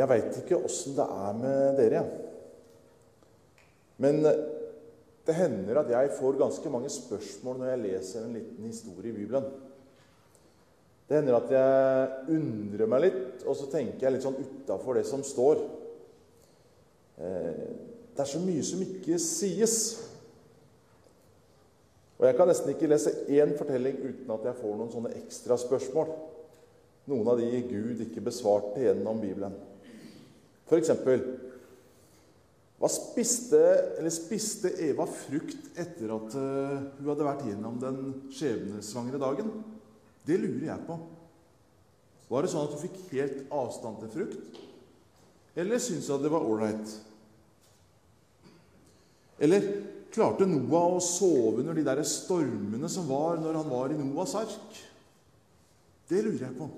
Jeg 0.00 0.08
veit 0.08 0.38
ikke 0.40 0.62
åssen 0.64 0.96
det 0.96 1.04
er 1.04 1.34
med 1.36 1.76
dere, 1.76 2.00
jeg. 2.00 2.26
Men 4.00 4.22
det 4.24 5.36
hender 5.36 5.82
at 5.82 5.90
jeg 5.92 6.14
får 6.16 6.38
ganske 6.40 6.70
mange 6.72 6.88
spørsmål 6.92 7.58
når 7.60 7.68
jeg 7.74 7.82
leser 7.82 8.24
en 8.24 8.38
liten 8.38 8.70
historie 8.70 9.12
i 9.12 9.18
Bibelen. 9.18 9.44
Det 11.08 11.18
hender 11.18 11.36
at 11.36 11.52
jeg 11.52 12.36
undrer 12.38 12.88
meg 12.88 13.04
litt, 13.04 13.44
og 13.44 13.58
så 13.58 13.68
tenker 13.68 14.06
jeg 14.06 14.14
litt 14.14 14.24
sånn 14.24 14.40
utafor 14.40 14.96
det 14.96 15.04
som 15.08 15.24
står. 15.26 15.60
Eh, 17.20 17.64
det 18.14 18.24
er 18.24 18.30
så 18.30 18.40
mye 18.42 18.64
som 18.64 18.84
ikke 18.84 19.18
sies. 19.20 19.76
Og 22.20 22.28
jeg 22.28 22.36
kan 22.38 22.48
nesten 22.48 22.72
ikke 22.72 22.88
lese 22.88 23.12
én 23.32 23.56
fortelling 23.58 24.00
uten 24.04 24.32
at 24.36 24.46
jeg 24.48 24.60
får 24.60 24.76
noen 24.76 24.92
sånne 24.92 25.12
ekstra 25.22 25.58
spørsmål. 25.60 26.14
Noen 27.10 27.32
av 27.32 27.40
de 27.40 27.64
Gud 27.68 28.00
ikke 28.06 28.24
besvarte 28.24 28.82
gjennom 28.84 29.20
Bibelen. 29.20 29.56
For 30.70 30.78
eksempel 30.78 31.24
hva 32.80 32.88
spiste, 32.88 33.58
eller 33.98 34.12
spiste 34.14 34.70
Eva 34.86 35.04
frukt 35.04 35.74
etter 35.76 36.14
at 36.14 36.32
uh, 36.32 36.78
hun 36.96 37.10
hadde 37.10 37.26
vært 37.26 37.42
gjennom 37.44 37.76
den 37.82 37.98
skjebnesvangre 38.32 39.20
dagen? 39.20 39.50
Det 40.24 40.38
lurer 40.40 40.70
jeg 40.70 40.86
på. 40.86 40.96
Var 42.30 42.46
det 42.46 42.52
sånn 42.52 42.64
at 42.64 42.72
hun 42.72 42.82
fikk 42.86 42.98
helt 43.10 43.52
avstand 43.52 44.00
til 44.00 44.12
frukt? 44.14 44.60
Eller 45.60 45.82
syntes 45.82 46.08
hun 46.08 46.16
at 46.16 46.24
det 46.24 46.32
var 46.32 46.46
ålreit? 46.48 46.94
Eller 49.44 49.66
klarte 50.14 50.48
Noah 50.48 50.96
å 50.96 51.04
sove 51.04 51.60
under 51.60 51.76
de 51.76 51.84
der 51.84 52.00
stormene 52.08 52.88
som 52.92 53.12
var 53.12 53.42
når 53.42 53.60
han 53.60 53.74
var 53.74 53.92
i 53.92 53.98
Noahs 54.00 54.38
ark? 54.40 54.80
Det 56.08 56.24
lurer 56.24 56.46
jeg 56.46 56.56
på. 56.56 56.70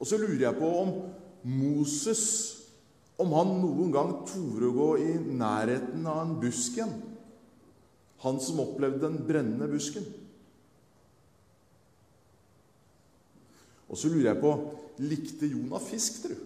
Og 0.00 0.08
så 0.08 0.16
lurer 0.16 0.46
jeg 0.46 0.56
på 0.56 0.70
om 0.80 0.94
Moses 1.44 2.24
om 3.20 3.34
han 3.36 3.50
noen 3.60 3.92
gang 3.92 4.12
torde 4.28 4.70
å 4.70 4.76
gå 4.76 4.90
i 5.04 5.10
nærheten 5.20 6.06
av 6.08 6.22
en 6.22 6.36
busk 6.40 6.78
igjen. 6.78 6.94
Han 8.24 8.40
som 8.40 8.62
opplevde 8.64 9.02
den 9.04 9.18
brennende 9.28 9.68
busken. 9.68 10.06
Og 13.90 13.98
så 13.98 14.08
lurer 14.08 14.30
jeg 14.30 14.40
på 14.40 14.54
likte 15.02 15.48
Jonah 15.50 15.82
fisk, 15.82 16.22
tru? 16.24 16.36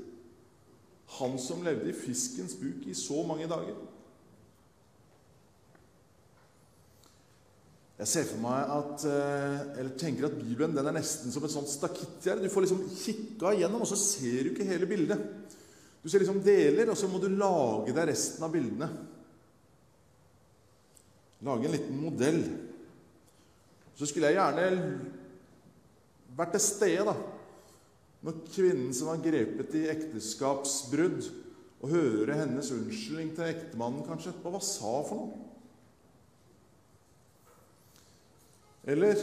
Han 1.20 1.36
som 1.38 1.62
levde 1.62 1.90
i 1.90 1.96
fiskens 1.96 2.56
buk 2.58 2.86
i 2.90 2.94
så 2.96 3.22
mange 3.26 3.46
dager. 3.50 3.76
Jeg 7.94 8.10
ser 8.10 8.24
for 8.26 8.42
meg 8.42 8.70
at, 8.74 9.04
eh, 9.06 9.58
eller 9.78 9.98
tenker 9.98 10.26
at 10.26 10.34
Bibelen 10.34 10.74
den 10.74 10.88
er 10.90 10.96
nesten 10.96 11.30
som 11.30 11.44
et 11.46 11.52
sånt 11.52 11.70
stakittgjerde. 11.70 12.42
Du 12.42 12.50
får 12.50 12.66
liksom 12.66 12.82
kikka 12.90 13.52
igjennom, 13.54 13.84
og 13.84 13.90
så 13.90 13.98
ser 13.98 14.42
du 14.42 14.50
ikke 14.50 14.66
hele 14.66 14.88
bildet. 14.90 15.20
Du 16.02 16.08
ser 16.10 16.18
liksom 16.24 16.42
deler, 16.42 16.90
og 16.90 16.98
så 16.98 17.08
må 17.08 17.20
du 17.22 17.30
lage 17.30 17.94
deg 17.94 18.08
resten 18.10 18.42
av 18.42 18.50
bildene. 18.52 18.90
Lage 21.46 21.68
en 21.68 21.76
liten 21.76 22.02
modell. 22.02 22.42
Så 23.94 24.10
skulle 24.10 24.32
jeg 24.32 24.40
gjerne 24.40 24.98
vært 26.34 26.56
til 26.56 26.64
stede 26.66 27.06
da, 27.06 27.14
når 28.26 28.42
kvinnen 28.50 28.92
som 28.96 29.12
var 29.12 29.22
grepet 29.22 29.78
i 29.78 29.86
ekteskapsbrudd, 29.92 31.30
og 31.84 31.90
høre 31.92 32.38
hennes 32.40 32.70
unnskyldning 32.72 33.34
til 33.36 33.50
ektemannen, 33.52 34.02
kanskje. 34.08 34.32
Hva 34.42 34.58
sa 34.58 34.94
for 35.04 35.20
noe? 35.20 35.53
Eller 38.86 39.20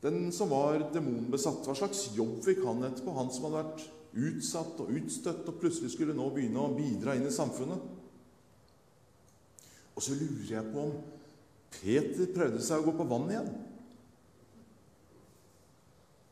den 0.00 0.32
som 0.32 0.50
var 0.52 0.78
demonbesatt. 0.94 1.64
Hva 1.66 1.74
slags 1.74 2.04
jobb 2.14 2.38
fikk 2.44 2.62
han 2.66 2.84
etterpå? 2.86 3.14
Han 3.16 3.30
som 3.34 3.48
hadde 3.48 3.62
vært 3.64 3.86
utsatt 4.16 4.80
og 4.84 4.92
utstøtt 4.96 5.48
og 5.50 5.58
plutselig 5.60 5.92
skulle 5.92 6.14
nå 6.16 6.28
begynne 6.32 6.62
å 6.62 6.74
bidra 6.76 7.16
inn 7.16 7.26
i 7.26 7.34
samfunnet. 7.34 7.80
Og 9.96 10.04
så 10.04 10.14
lurer 10.14 10.52
jeg 10.52 10.72
på 10.72 10.84
om 10.84 10.94
Peter 11.76 12.28
prøvde 12.36 12.62
seg 12.64 12.80
å 12.80 12.86
gå 12.86 12.94
på 12.96 13.08
vann 13.10 13.32
igjen. 13.32 13.50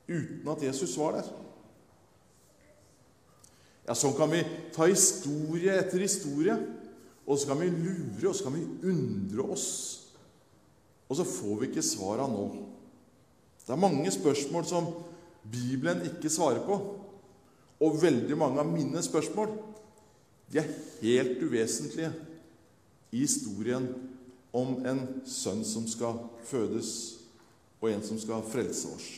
Uten 0.05 0.53
at 0.53 0.63
Jesus 0.63 0.95
var 1.01 1.19
der. 1.19 1.33
Ja, 3.89 3.97
Sånn 3.97 4.15
kan 4.17 4.31
vi 4.33 4.41
ta 4.73 4.87
historie 4.89 5.75
etter 5.77 6.01
historie, 6.01 6.55
og 7.25 7.41
så 7.41 7.51
kan 7.51 7.61
vi 7.61 7.73
lure 7.73 8.31
og 8.31 8.37
så 8.37 8.47
kan 8.47 8.57
vi 8.57 8.93
undre 8.93 9.51
oss 9.57 9.69
og 11.09 11.19
så 11.19 11.27
får 11.29 11.61
vi 11.61 11.69
ikke 11.71 11.85
svara 11.85 12.27
nå. 12.31 12.47
Det 13.65 13.73
er 13.73 13.81
mange 13.81 14.11
spørsmål 14.13 14.67
som 14.69 14.89
Bibelen 15.51 16.05
ikke 16.09 16.33
svarer 16.33 16.65
på. 16.65 16.79
Og 17.85 18.01
veldig 18.03 18.37
mange 18.39 18.61
av 18.61 18.69
mine 18.71 19.03
spørsmål 19.03 19.53
de 20.53 20.61
er 20.61 20.73
helt 21.01 21.43
uvesentlige 21.43 22.13
i 23.13 23.25
historien 23.25 23.89
om 24.55 24.77
en 24.87 25.01
sønn 25.27 25.65
som 25.67 25.87
skal 25.91 26.21
fødes, 26.47 26.91
og 27.81 27.91
en 27.91 28.05
som 28.07 28.19
skal 28.21 28.45
frelse 28.47 28.91
oss. 28.95 29.09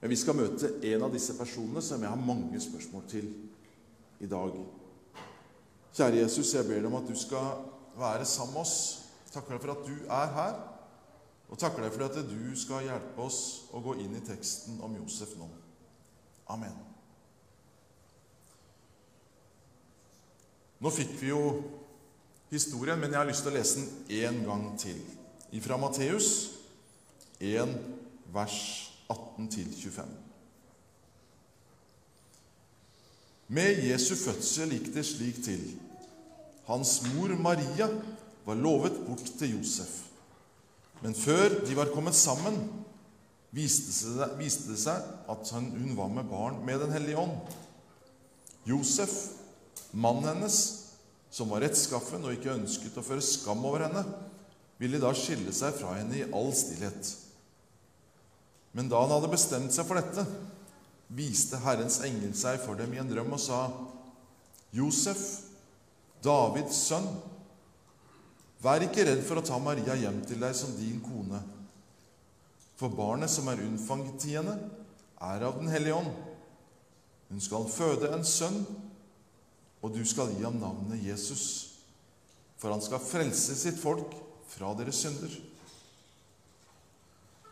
Men 0.00 0.10
vi 0.10 0.18
skal 0.20 0.36
møte 0.36 0.72
en 0.84 1.04
av 1.06 1.12
disse 1.14 1.36
personene 1.38 1.80
som 1.84 2.02
jeg 2.02 2.10
har 2.10 2.26
mange 2.26 2.60
spørsmål 2.60 3.06
til 3.08 3.30
i 4.20 4.28
dag. 4.28 4.58
Kjære 5.94 6.18
Jesus, 6.18 6.50
jeg 6.54 6.66
ber 6.66 6.82
deg 6.82 6.90
om 6.90 6.98
at 6.98 7.08
du 7.08 7.14
skal 7.16 7.62
være 7.98 8.24
sammen 8.24 8.54
med 8.54 8.62
oss. 8.64 8.76
Takker 9.32 9.56
deg 9.56 9.64
for 9.64 9.74
at 9.74 9.86
du 9.86 9.94
er 10.14 10.32
her, 10.36 10.58
og 11.50 11.58
takker 11.58 11.84
deg 11.84 11.94
for 11.94 12.06
at 12.06 12.18
du 12.28 12.56
skal 12.58 12.86
hjelpe 12.86 13.22
oss 13.22 13.40
å 13.74 13.82
gå 13.82 13.96
inn 14.02 14.14
i 14.16 14.24
teksten 14.24 14.80
om 14.84 14.94
Josef 15.00 15.34
nå. 15.38 15.48
Amen. 16.54 16.76
Nå 20.84 20.90
fikk 20.92 21.14
vi 21.20 21.30
jo 21.30 21.42
historien, 22.50 23.00
men 23.00 23.10
jeg 23.10 23.20
har 23.20 23.28
lyst 23.28 23.46
til 23.46 23.54
å 23.54 23.56
lese 23.56 23.80
den 23.80 24.18
én 24.20 24.42
gang 24.46 24.66
til. 24.78 25.00
Fra 25.64 25.78
Matteus 25.78 26.28
1, 27.40 27.74
vers 28.34 28.58
18-25. 29.08 30.14
Med 33.54 33.84
Jesu 33.86 34.14
fødsel 34.18 34.72
gikk 34.74 34.90
det 34.94 35.04
slik 35.06 35.42
til. 35.44 35.64
Hans 36.66 37.02
mor 37.12 37.34
Maria 37.36 37.88
var 38.44 38.60
lovet 38.60 38.96
bort 39.06 39.26
til 39.38 39.56
Josef. 39.58 40.04
Men 41.04 41.16
før 41.16 41.60
de 41.66 41.76
var 41.76 41.92
kommet 41.92 42.16
sammen, 42.16 42.56
viste 43.54 44.70
det 44.70 44.78
seg 44.80 45.10
at 45.30 45.52
hun 45.52 45.92
var 45.98 46.08
med 46.12 46.28
barn 46.30 46.62
med 46.64 46.80
Den 46.80 46.94
hellige 46.94 47.20
ånd. 47.20 47.36
Josef, 48.64 49.12
mannen 49.92 50.30
hennes, 50.30 50.58
som 51.30 51.50
var 51.52 51.64
rettskaffen 51.66 52.24
og 52.24 52.32
ikke 52.36 52.54
ønsket 52.54 52.96
å 52.96 53.04
føre 53.04 53.24
skam 53.24 53.64
over 53.66 53.84
henne, 53.84 54.04
ville 54.80 55.00
da 55.02 55.12
skille 55.16 55.52
seg 55.54 55.76
fra 55.76 55.96
henne 55.98 56.16
i 56.18 56.26
all 56.32 56.50
stillhet. 56.56 57.12
Men 58.74 58.88
da 58.90 59.04
han 59.04 59.12
hadde 59.14 59.30
bestemt 59.30 59.74
seg 59.74 59.86
for 59.86 60.00
dette, 60.00 60.24
viste 61.14 61.60
Herrens 61.62 62.00
engel 62.06 62.32
seg 62.38 62.58
for 62.64 62.78
dem 62.78 62.94
i 62.94 63.02
en 63.02 63.10
drøm 63.10 63.36
og 63.36 63.42
sa:" 63.42 63.66
Josef, 64.74 65.20
Davids 66.24 66.78
sønn, 66.88 67.08
vær 68.64 68.84
ikke 68.86 69.04
redd 69.04 69.20
for 69.26 69.40
å 69.40 69.44
ta 69.44 69.58
Maria 69.60 69.96
hjem 70.00 70.22
til 70.24 70.40
deg 70.40 70.56
som 70.56 70.72
din 70.78 71.02
kone. 71.04 71.40
For 72.80 72.90
barnet 72.90 73.30
som 73.30 73.48
er 73.52 73.62
unnfanget 73.62 74.24
i 74.30 74.38
henne, 74.38 74.56
er 75.20 75.44
av 75.46 75.60
Den 75.60 75.70
hellige 75.72 76.00
ånd. 76.00 76.10
Hun 77.30 77.40
skal 77.40 77.68
føde 77.70 78.10
en 78.12 78.24
sønn, 78.26 78.64
og 79.84 79.92
du 79.94 80.00
skal 80.08 80.32
gi 80.32 80.44
ham 80.44 80.56
navnet 80.60 81.02
Jesus. 81.04 81.44
For 82.60 82.72
han 82.72 82.82
skal 82.82 83.02
frelse 83.04 83.56
sitt 83.58 83.76
folk 83.80 84.14
fra 84.48 84.72
deres 84.78 85.02
synder. 85.04 85.32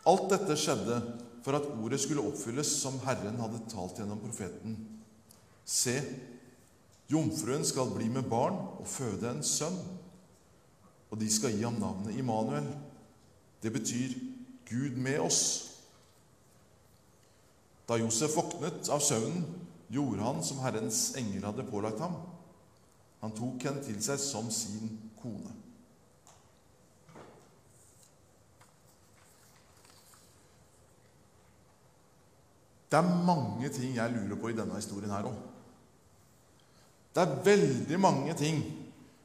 Alt 0.09 0.29
dette 0.33 0.57
skjedde 0.59 0.97
for 1.43 1.55
at 1.57 1.67
ordet 1.77 1.99
skulle 2.01 2.23
oppfylles 2.25 2.69
som 2.81 2.97
Herren 3.05 3.39
hadde 3.39 3.61
talt 3.71 3.99
gjennom 3.99 4.21
profeten. 4.23 4.75
Se, 5.63 5.95
Jomfruen 7.11 7.65
skal 7.65 7.91
bli 7.95 8.07
med 8.09 8.29
barn 8.29 8.55
og 8.79 8.87
føde 8.87 9.29
en 9.29 9.43
sønn, 9.43 9.77
og 11.11 11.19
de 11.19 11.29
skal 11.29 11.53
gi 11.53 11.65
ham 11.65 11.77
navnet 11.81 12.15
Immanuel. 12.17 12.69
Det 13.63 13.73
betyr 13.73 14.15
Gud 14.69 14.97
med 14.97 15.19
oss. 15.19 15.41
Da 17.87 17.99
Josef 17.99 18.37
våknet 18.37 18.89
av 18.89 19.03
søvnen, 19.03 19.43
gjorde 19.93 20.23
han 20.23 20.39
som 20.43 20.61
Herrens 20.63 21.11
engel 21.19 21.43
hadde 21.45 21.67
pålagt 21.69 21.99
ham. 22.01 22.15
Han 23.21 23.35
tok 23.35 23.67
henne 23.67 23.83
til 23.85 23.99
seg 24.03 24.17
som 24.19 24.49
sin 24.51 24.95
kone. 25.21 25.53
Det 32.89 32.99
er 32.99 33.23
mange 33.25 33.69
ting 33.73 33.95
jeg 33.95 34.13
lurer 34.13 34.37
på 34.37 34.51
i 34.51 34.57
denne 34.57 34.75
historien 34.77 35.13
her 35.13 35.25
òg. 35.25 35.52
Det 37.13 37.21
er 37.21 37.41
veldig 37.45 37.99
mange 38.01 38.33
ting 38.37 38.63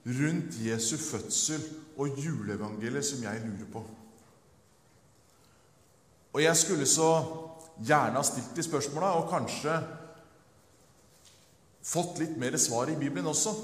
rundt 0.07 0.59
Jesu 0.61 0.97
fødsel 1.01 1.63
og 1.99 2.19
juleevangeliet 2.21 3.05
som 3.05 3.23
jeg 3.25 3.41
lurer 3.45 3.71
på. 3.73 3.85
Og 6.33 6.43
jeg 6.43 6.57
skulle 6.57 6.87
så 6.87 7.09
gjerne 7.81 8.21
ha 8.21 8.23
stilt 8.27 8.53
de 8.57 8.63
spørsmåla, 8.63 9.15
og 9.19 9.31
kanskje 9.33 9.79
fått 11.89 12.21
litt 12.21 12.37
mer 12.39 12.57
svar 12.61 12.91
i 12.93 12.99
Bibelen 12.99 13.31
også. 13.31 13.55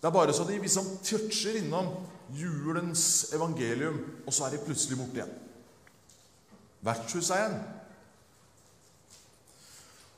Det 0.00 0.08
er 0.08 0.14
bare 0.14 0.32
så 0.32 0.46
de 0.48 0.56
liksom 0.62 0.86
toucher 1.04 1.58
innom 1.60 1.90
julens 2.36 3.32
evangelium, 3.34 3.98
og 4.26 4.32
så 4.32 4.46
er 4.46 4.54
de 4.54 4.64
plutselig 4.64 4.96
borte 5.00 5.18
igjen. 5.18 5.34
Vertshuseieren. 6.86 7.58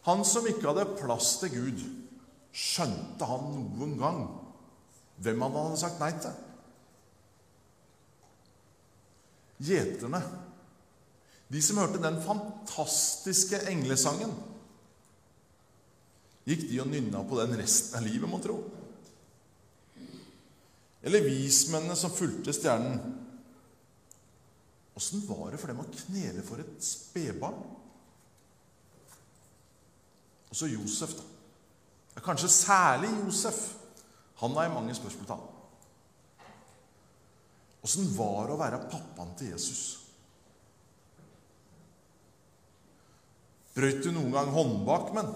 Han 0.07 0.25
som 0.27 0.47
ikke 0.47 0.69
hadde 0.69 0.99
plass 1.01 1.37
til 1.41 1.55
Gud, 1.57 1.83
skjønte 2.53 3.27
han 3.29 3.53
noen 3.57 3.99
gang 4.01 4.23
hvem 5.23 5.45
han 5.45 5.57
hadde 5.57 5.81
sagt 5.81 6.01
nei 6.03 6.13
til? 6.21 6.35
Gjeterne, 9.63 10.21
de 11.53 11.61
som 11.63 11.79
hørte 11.79 12.01
den 12.03 12.19
fantastiske 12.25 13.61
englesangen, 13.71 14.33
gikk 16.49 16.65
de 16.67 16.81
og 16.83 16.89
nynna 16.91 17.23
på 17.29 17.39
den 17.39 17.55
resten 17.61 18.01
av 18.01 18.07
livet, 18.07 18.27
mon 18.29 18.43
tro? 18.43 18.57
Eller 21.03 21.27
vismennene 21.27 21.95
som 21.99 22.15
fulgte 22.15 22.55
stjernen. 22.55 22.99
Åssen 24.99 25.23
var 25.27 25.53
det 25.53 25.61
for 25.61 25.71
dem 25.71 25.83
å 25.83 25.89
knele 25.91 26.43
for 26.47 26.63
et 26.63 26.83
spedbarn? 26.85 27.63
Og 30.51 30.59
så 30.59 30.69
Josef, 30.69 31.15
da. 31.17 31.32
Ja, 32.15 32.21
kanskje 32.25 32.51
særlig 32.53 33.11
Josef. 33.25 33.61
Han 34.43 34.55
har 34.57 34.67
jeg 34.67 34.75
mange 34.75 34.95
spørsmål 34.95 35.27
til. 35.27 35.49
Åssen 37.83 38.13
var 38.15 38.47
det 38.47 38.55
å 38.55 38.61
være 38.61 38.85
pappaen 38.91 39.33
til 39.39 39.53
Jesus? 39.55 39.83
Brøt 43.73 44.03
du 44.05 44.11
noen 44.13 44.35
gang 44.35 44.53
håndbakmenn? 44.53 45.33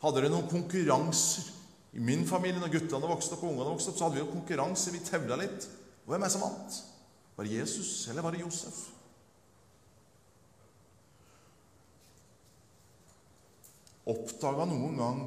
Hadde 0.00 0.20
dere 0.20 0.32
noen 0.32 0.48
konkurranser? 0.50 1.50
I 1.94 2.02
min 2.02 2.24
familie, 2.26 2.58
når 2.58 2.72
guttene 2.72 3.06
vokste 3.06 3.36
opp 3.36 3.44
og 3.44 3.52
ungene 3.52 3.70
vokste 3.70 3.92
opp, 3.92 3.98
så 4.00 4.08
hadde 4.08 4.18
vi 4.18 4.24
jo 4.24 4.32
konkurranse. 4.32 4.90
Vi 4.90 5.02
tevla 5.04 5.38
litt. 5.38 5.68
Hvem 6.08 6.18
er 6.18 6.26
det 6.26 6.34
som 6.34 6.42
vant? 6.42 6.78
Var 7.36 7.46
det 7.46 7.58
Jesus, 7.60 7.92
eller 8.10 8.24
var 8.24 8.34
det 8.34 8.42
Josef? 8.42 8.80
Oppdaga 14.10 14.66
noen 14.68 14.98
gang 14.98 15.22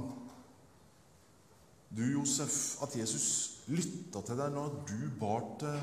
du, 1.89 2.03
Josef, 2.13 2.81
at 2.83 2.95
Jesus 2.99 3.27
lytta 3.67 4.21
til 4.23 4.39
deg 4.39 4.53
når 4.55 4.81
du 4.89 4.97
bar 5.19 5.45
til 5.61 5.79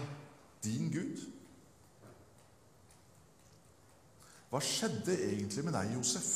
din 0.64 0.90
Gud? 0.92 1.22
Hva 4.52 4.60
skjedde 4.62 5.16
egentlig 5.16 5.64
med 5.66 5.74
deg, 5.74 5.96
Josef? 5.96 6.34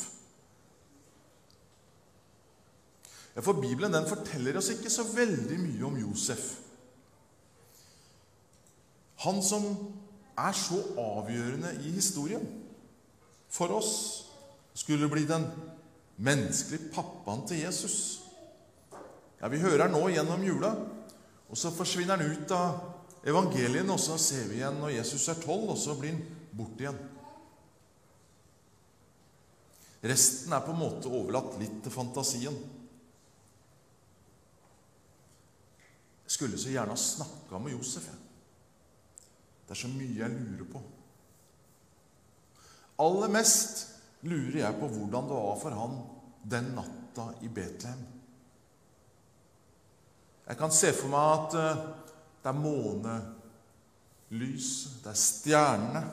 For 3.39 3.55
Bibelen 3.55 3.93
den 3.93 4.07
forteller 4.09 4.57
oss 4.59 4.71
ikke 4.73 4.91
så 4.91 5.05
veldig 5.07 5.59
mye 5.61 5.85
om 5.87 5.99
Josef. 6.01 6.49
Han 9.23 9.39
som 9.43 9.67
er 10.39 10.55
så 10.55 10.79
avgjørende 10.99 11.71
i 11.85 11.93
historien 11.95 12.43
for 13.49 13.71
oss, 13.75 13.93
skulle 14.73 15.09
bli 15.11 15.25
den 15.27 15.47
menneskelige 16.17 16.91
pappaen 16.93 17.47
til 17.47 17.63
Jesus. 17.63 17.95
Ja, 19.39 19.47
Vi 19.47 19.61
hører 19.61 19.87
han 19.87 19.95
nå 19.95 20.09
gjennom 20.11 20.43
jula, 20.43 20.73
og 21.49 21.57
så 21.57 21.71
forsvinner 21.71 22.17
han 22.19 22.31
ut 22.31 22.51
av 22.51 23.27
evangeliene, 23.27 23.93
og 23.93 24.01
så 24.01 24.17
ser 24.19 24.49
vi 24.49 24.59
igjen 24.59 24.79
når 24.81 24.97
Jesus 24.97 25.27
er 25.31 25.39
tolv, 25.43 25.71
og 25.73 25.79
så 25.79 25.95
blir 25.99 26.13
han 26.13 26.25
borte 26.51 26.83
igjen. 26.83 26.99
Resten 29.99 30.53
er 30.55 30.63
på 30.63 30.71
en 30.71 30.79
måte 30.79 31.11
overlatt 31.11 31.57
litt 31.59 31.81
til 31.83 31.91
fantasien. 31.91 32.55
Jeg 36.23 36.35
skulle 36.35 36.59
så 36.61 36.71
gjerne 36.71 36.95
ha 36.95 36.99
snakka 36.99 37.59
med 37.59 37.73
Josef. 37.73 38.05
Jeg. 38.07 38.19
Det 39.65 39.75
er 39.75 39.81
så 39.81 39.89
mye 39.91 40.21
jeg 40.21 40.35
lurer 40.35 40.69
på. 40.71 40.79
Aller 43.03 43.31
mest 43.31 43.83
lurer 44.27 44.61
jeg 44.61 44.79
på 44.79 44.87
hvordan 44.93 45.27
det 45.29 45.41
var 45.41 45.59
for 45.59 45.75
han 45.75 45.99
den 46.49 46.71
natta 46.77 47.27
i 47.43 47.51
Betlehem. 47.51 48.18
Jeg 50.49 50.57
kan 50.57 50.71
se 50.73 50.89
for 50.97 51.13
meg 51.13 51.33
at 51.37 51.55
eh, 51.59 51.81
det 52.39 52.49
er 52.49 52.63
månelys, 52.63 54.69
det 55.03 55.11
er 55.11 55.19
stjernene 55.19 56.03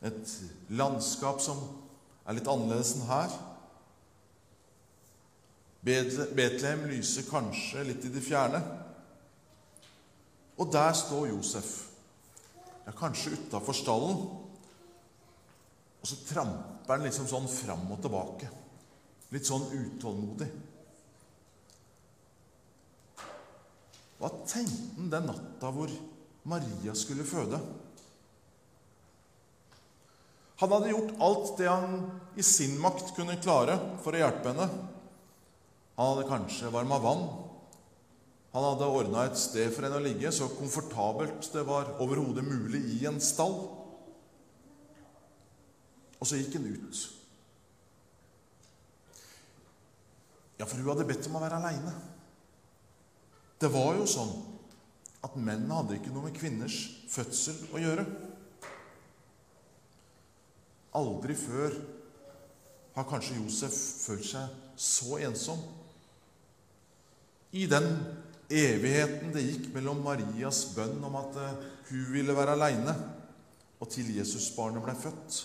Et 0.00 0.30
landskap 0.72 1.42
som 1.44 1.58
er 2.24 2.32
litt 2.38 2.48
annerledes 2.48 2.94
enn 2.96 3.04
her. 3.04 3.28
Betlehem 5.84 6.86
lyser 6.88 7.28
kanskje 7.28 7.84
litt 7.84 8.06
i 8.08 8.12
det 8.14 8.22
fjerne. 8.24 8.56
Og 10.56 10.72
der 10.72 10.96
står 10.96 11.28
Josef, 11.34 11.68
ja, 12.86 12.92
kanskje 12.96 13.36
utafor 13.36 13.76
stallen. 13.76 14.24
Og 16.00 16.08
så 16.08 16.16
tramper 16.28 16.96
han 16.96 17.04
liksom 17.04 17.28
sånn 17.28 17.48
fram 17.48 17.84
og 17.92 18.00
tilbake. 18.04 18.48
Litt 19.36 19.48
sånn 19.48 19.68
utålmodig. 19.68 20.48
Hva 24.20 24.28
tenkte 24.44 24.98
han 24.98 25.12
den 25.12 25.30
natta 25.30 25.70
hvor 25.72 25.92
Maria 26.50 26.92
skulle 26.96 27.24
føde? 27.24 27.60
Han 30.60 30.72
hadde 30.74 30.90
gjort 30.92 31.14
alt 31.24 31.52
det 31.56 31.68
han 31.70 31.94
i 32.36 32.44
sin 32.44 32.74
makt 32.82 33.14
kunne 33.16 33.38
klare 33.40 33.78
for 34.04 34.12
å 34.12 34.20
hjelpe 34.20 34.52
henne. 34.52 34.66
Han 35.96 36.10
hadde 36.12 36.28
kanskje 36.28 36.72
varma 36.72 36.98
vann. 37.00 37.22
Han 38.52 38.66
hadde 38.66 38.90
ordna 38.92 39.24
et 39.24 39.40
sted 39.40 39.70
for 39.72 39.86
henne 39.86 39.96
å 39.96 40.04
ligge, 40.04 40.32
så 40.34 40.50
komfortabelt 40.52 41.48
det 41.54 41.64
var 41.64 41.94
overhodet 42.02 42.44
mulig 42.44 42.82
i 42.98 43.06
en 43.08 43.22
stall. 43.24 43.56
Og 46.20 46.28
så 46.28 46.36
gikk 46.36 46.58
han 46.58 46.68
ut. 46.68 47.02
Ja, 50.60 50.66
for 50.66 50.76
hun 50.76 50.90
hadde 50.92 51.08
bedt 51.08 51.24
om 51.30 51.38
å 51.38 51.44
være 51.46 51.56
aleine. 51.56 51.94
Det 53.60 53.68
var 53.68 53.98
jo 53.98 54.06
sånn 54.08 54.30
at 55.26 55.34
menn 55.36 55.68
hadde 55.68 55.98
ikke 55.98 56.12
noe 56.14 56.30
med 56.30 56.36
kvinners 56.38 56.78
fødsel 57.12 57.58
å 57.76 57.82
gjøre. 57.82 58.06
Aldri 60.96 61.36
før 61.36 61.76
har 62.96 63.06
kanskje 63.08 63.36
Josef 63.36 63.76
følt 64.06 64.26
seg 64.30 64.56
så 64.80 65.20
ensom 65.20 65.60
i 67.52 67.66
den 67.68 67.86
evigheten 68.50 69.32
det 69.34 69.44
gikk 69.44 69.68
mellom 69.74 70.00
Marias 70.04 70.64
bønn 70.74 71.02
om 71.06 71.16
at 71.20 71.36
eh, 71.42 71.64
hun 71.90 72.04
ville 72.14 72.34
være 72.34 72.54
aleine, 72.56 72.94
og 73.80 73.88
til 73.90 74.10
Jesusbarnet 74.14 74.82
ble 74.84 74.94
født. 74.98 75.38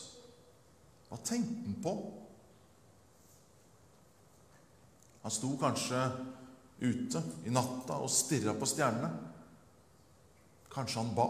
Hva 1.09 1.19
tenkte 1.25 1.65
han 1.65 1.77
på? 1.83 1.93
Han 5.23 5.33
sto 5.33 5.53
kanskje 5.57 6.01
ute 6.81 7.21
i 7.45 7.53
natta 7.53 7.99
og 8.03 8.11
stirra 8.11 8.55
på 8.57 8.67
stjernene. 8.69 9.11
Kanskje 10.73 11.01
han 11.01 11.13
ba. 11.15 11.27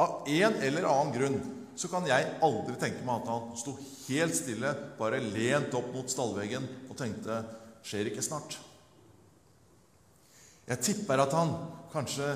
Av 0.00 0.28
en 0.30 0.56
eller 0.62 0.86
annen 0.88 1.14
grunn 1.14 1.40
så 1.78 1.88
kan 1.92 2.06
jeg 2.08 2.32
aldri 2.44 2.74
tenke 2.80 3.04
meg 3.06 3.22
at 3.22 3.30
han 3.30 3.54
sto 3.58 3.76
helt 4.08 4.36
stille, 4.36 4.72
bare 4.98 5.22
lent 5.22 5.74
opp 5.76 5.92
mot 5.94 6.10
stallveggen 6.10 6.66
og 6.88 6.96
tenkte 6.98 7.42
skjer 7.86 8.10
ikke 8.10 8.24
snart. 8.24 8.58
Jeg 10.70 10.84
tipper 10.86 11.22
at 11.24 11.34
han 11.34 11.54
kanskje 11.90 12.28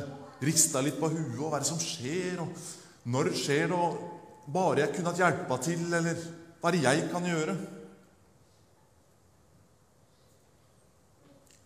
rista 0.45 0.81
litt 0.83 0.99
på 1.01 1.11
huet 1.13 1.37
og 1.39 1.51
hva 1.51 1.59
er 1.59 1.65
det 1.65 1.71
som 1.71 1.83
skjer, 1.83 2.41
og 2.43 3.11
når 3.11 3.31
skjer 3.37 3.69
det, 3.71 3.79
og 3.79 4.51
bare 4.55 4.85
jeg 4.85 4.95
kunne 4.97 5.13
hatt 5.13 5.23
hjelpa 5.23 5.59
til, 5.63 5.85
eller 5.93 6.25
hva 6.61 6.71
er 6.71 6.77
det 6.77 6.85
jeg 6.85 7.05
kan 7.13 7.29
gjøre? 7.29 7.55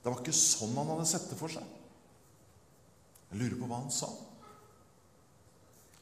Det 0.09 0.15
var 0.15 0.23
ikke 0.23 0.33
sånn 0.33 0.71
han 0.73 0.89
hadde 0.89 1.05
sett 1.05 1.27
det 1.29 1.37
for 1.37 1.53
seg. 1.53 1.65
Jeg 3.29 3.41
lurer 3.43 3.59
på 3.61 3.67
hva 3.69 3.81
han 3.83 3.91
sa. 3.93 4.07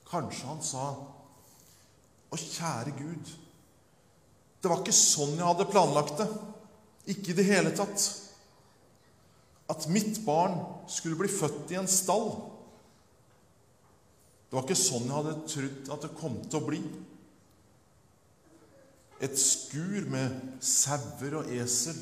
Kanskje 0.06 0.46
han 0.46 0.60
sa 0.62 0.82
Å, 0.94 2.38
kjære 2.38 2.92
Gud, 2.98 3.32
det 4.62 4.70
var 4.70 4.84
ikke 4.84 4.94
sånn 4.94 5.34
jeg 5.34 5.46
hadde 5.46 5.66
planlagt 5.72 6.20
det. 6.20 6.26
Ikke 7.16 7.32
i 7.32 7.36
det 7.38 7.46
hele 7.48 7.72
tatt. 7.75 8.04
At 9.75 9.88
mitt 9.90 10.20
barn 10.26 10.54
skulle 10.90 11.18
bli 11.18 11.30
født 11.30 11.75
i 11.75 11.78
en 11.78 11.90
stall. 11.90 12.30
Det 14.46 14.54
var 14.54 14.66
ikke 14.66 14.78
sånn 14.78 15.06
jeg 15.06 15.16
hadde 15.16 15.34
trodd 15.50 15.92
at 15.96 16.06
det 16.06 16.12
kom 16.22 16.38
til 16.46 16.60
å 16.60 16.66
bli. 16.66 16.80
Et 19.22 19.38
skur 19.38 20.06
med 20.14 20.38
sauer 20.62 21.40
og 21.42 21.52
esel, 21.58 21.98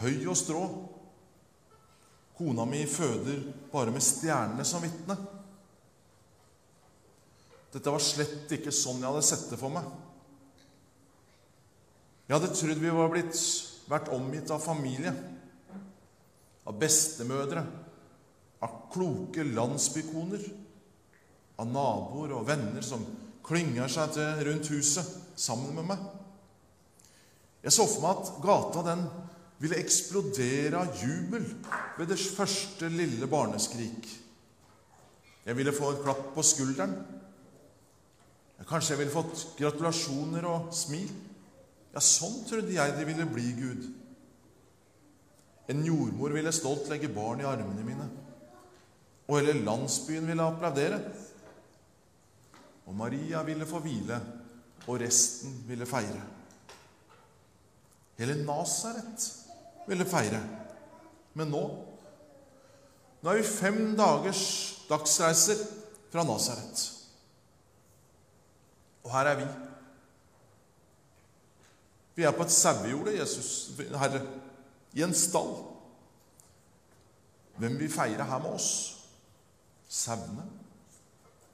høy 0.00 0.24
og 0.24 0.40
strå. 0.40 0.64
Kona 2.38 2.64
mi 2.68 2.84
føder 2.88 3.42
bare 3.72 3.92
med 3.94 4.04
stjernene 4.04 4.64
som 4.66 4.82
vitne. 4.84 5.16
Dette 7.72 7.92
var 7.92 8.02
slett 8.04 8.52
ikke 8.52 8.72
sånn 8.74 9.00
jeg 9.00 9.08
hadde 9.08 9.24
sett 9.24 9.46
det 9.52 9.58
for 9.60 9.72
meg. 9.72 9.86
Jeg 12.28 12.36
hadde 12.36 12.52
trodd 12.56 12.80
vi 12.80 12.92
var 12.92 13.12
blitt 13.12 13.38
vært 13.90 14.10
omgitt 14.14 14.50
av 14.52 14.62
familie, 14.62 15.12
av 16.68 16.76
bestemødre, 16.80 17.64
av 18.62 18.76
kloke 18.92 19.44
landsbykoner, 19.44 20.44
av 21.60 21.68
naboer 21.68 22.36
og 22.36 22.46
venner 22.48 22.84
som 22.86 23.02
klynger 23.44 23.90
seg 23.90 24.14
til 24.14 24.44
rundt 24.48 24.70
huset 24.72 25.08
sammen 25.36 25.74
med 25.76 25.88
meg. 25.90 26.04
Jeg 27.62 27.74
så 27.74 27.86
for 27.86 28.04
meg 28.04 28.22
at 28.22 28.32
gata 28.42 28.84
den 28.86 29.04
ville 29.62 29.78
eksplodere 29.78 30.80
av 30.80 30.96
jubel 30.98 31.44
ved 31.98 32.08
det 32.10 32.18
første 32.18 32.88
lille 32.90 33.28
barneskrik. 33.30 34.08
Jeg 35.46 35.58
ville 35.58 35.74
få 35.74 35.92
et 35.92 36.02
klapp 36.02 36.32
på 36.34 36.42
skulderen. 36.46 36.96
Kanskje 38.66 38.94
jeg 38.94 39.02
ville 39.02 39.14
fått 39.14 39.44
gratulasjoner 39.58 40.46
og 40.46 40.70
smil. 40.74 41.10
Ja, 41.92 42.00
sånn 42.02 42.40
trodde 42.48 42.72
jeg 42.72 42.94
det 42.96 43.06
ville 43.06 43.26
bli, 43.28 43.48
Gud. 43.58 43.88
En 45.70 45.82
jordmor 45.86 46.34
ville 46.34 46.52
stolt 46.54 46.88
legge 46.90 47.10
barn 47.12 47.42
i 47.42 47.46
armene 47.46 47.84
mine. 47.86 48.06
Og 49.28 49.38
hele 49.38 49.60
landsbyen 49.62 50.26
ville 50.30 50.46
applaudere. 50.46 50.98
Og 52.86 52.96
Maria 52.98 53.42
ville 53.46 53.68
få 53.68 53.82
hvile, 53.82 54.18
og 54.86 54.98
resten 55.02 55.54
ville 55.68 55.86
feire. 55.86 56.22
Hele 58.18 58.38
Nasaret 58.42 59.28
ville 59.88 60.06
feire. 60.08 60.42
Men 61.34 61.52
nå 61.52 61.64
Nå 63.22 63.30
er 63.30 63.38
vi 63.38 63.46
fem 63.46 63.92
dagers 63.94 64.40
dagsreiser 64.88 65.60
fra 66.10 66.24
Nasaret. 66.26 66.80
Og 69.04 69.12
her 69.14 69.30
er 69.30 69.36
vi. 69.38 69.46
Vi 72.18 72.26
er 72.26 72.34
på 72.34 72.42
et 72.42 72.50
sauejorde, 72.50 73.14
Jesus, 73.14 73.70
Herre, 73.78 74.24
i 74.92 75.06
en 75.06 75.14
stall. 75.14 75.54
Hvem 77.62 77.78
vil 77.78 77.92
feire 77.92 78.26
her 78.26 78.42
med 78.42 78.50
oss? 78.58 78.68
Sauene? 79.88 80.48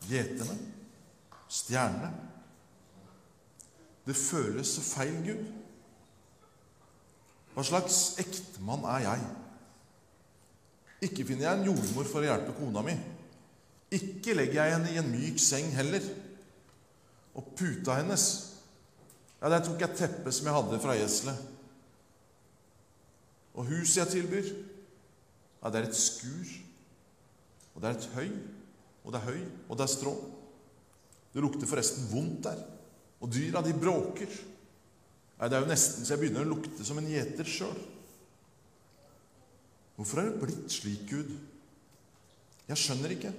Gjeterne? 0.08 0.58
Stjernene? 1.48 2.12
Det 4.06 4.16
føles 4.16 4.68
så 4.68 4.82
feil, 4.82 5.20
Gud. 5.26 5.44
Hva 7.58 7.64
slags 7.66 7.94
ektemann 8.22 8.84
er 8.86 9.00
jeg? 9.02 9.22
Ikke 11.08 11.24
finner 11.26 11.48
jeg 11.48 11.58
en 11.58 11.64
jordmor 11.72 12.06
for 12.06 12.22
å 12.22 12.28
hjelpe 12.28 12.52
kona 12.54 12.84
mi. 12.86 12.92
Ikke 13.98 14.36
legger 14.38 14.60
jeg 14.60 14.74
henne 14.76 14.92
i 14.92 14.98
en 15.00 15.08
myk 15.10 15.40
seng 15.42 15.72
heller. 15.74 16.04
Og 17.34 17.48
puta 17.58 17.96
hennes 17.98 18.26
Ja, 19.40 19.50
der 19.50 19.64
tok 19.66 19.82
jeg 19.82 19.94
teppet 19.98 20.34
som 20.34 20.46
jeg 20.46 20.54
hadde 20.54 20.78
fra 20.82 20.94
gjeselet. 20.98 21.42
Og 23.58 23.66
huset 23.70 24.00
jeg 24.00 24.12
tilbyr, 24.12 24.48
ja, 25.58 25.70
det 25.70 25.80
er 25.80 25.86
et 25.88 25.98
skur. 25.98 26.50
Og 27.74 27.82
det 27.82 27.90
er 27.90 27.98
et 27.98 28.08
høy. 28.14 28.32
Og 29.02 29.14
det 29.14 29.18
er 29.18 29.30
høy, 29.32 29.42
og 29.66 29.78
det 29.78 29.86
er 29.86 29.92
strå. 29.96 30.14
Det 31.34 31.42
lukter 31.42 31.70
forresten 31.70 32.06
vondt 32.10 32.46
der. 32.46 32.62
Og 33.18 33.34
dyra, 33.34 33.62
de 33.66 33.74
bråker. 33.74 34.38
Nei, 35.38 35.48
Det 35.48 35.56
er 35.56 35.62
jo 35.62 35.70
nesten 35.70 36.04
så 36.04 36.14
jeg 36.14 36.24
begynner 36.24 36.46
å 36.46 36.50
lukte 36.50 36.86
som 36.86 36.98
en 36.98 37.10
gjeter 37.10 37.46
sjøl. 37.46 37.78
Hvorfor 39.98 40.20
er 40.20 40.30
det 40.30 40.40
blitt 40.42 40.72
slik, 40.72 41.04
Gud? 41.10 41.30
Jeg 42.68 42.78
skjønner 42.78 43.14
ikke. 43.14 43.32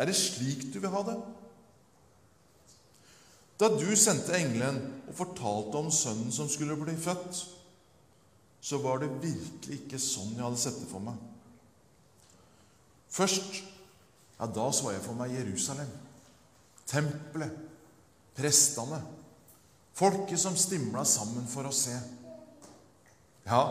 Er 0.00 0.08
det 0.08 0.16
slik 0.16 0.68
du 0.72 0.78
vil 0.80 0.92
ha 0.92 1.02
det? 1.08 1.16
Da 3.60 3.68
du 3.70 3.90
sendte 3.96 4.34
engelen 4.34 4.80
og 5.06 5.14
fortalte 5.14 5.78
om 5.78 5.90
sønnen 5.94 6.32
som 6.34 6.48
skulle 6.50 6.76
bli 6.80 6.94
født, 6.98 7.42
så 8.62 8.78
var 8.82 9.02
det 9.02 9.10
virkelig 9.22 9.82
ikke 9.82 10.00
sånn 10.00 10.36
jeg 10.36 10.44
hadde 10.44 10.60
sett 10.62 10.80
det 10.80 10.88
for 10.90 11.02
meg. 11.04 11.18
Først, 13.12 13.60
ja, 14.38 14.48
da 14.48 14.68
så 14.72 14.94
jeg 14.94 15.04
for 15.04 15.18
meg 15.18 15.34
Jerusalem, 15.36 15.90
tempelet, 16.88 17.52
prestene, 18.38 19.02
Folket 19.94 20.40
som 20.40 20.56
stimla 20.56 21.04
sammen 21.04 21.46
for 21.50 21.68
å 21.68 21.74
se. 21.74 21.94
Ja, 23.44 23.62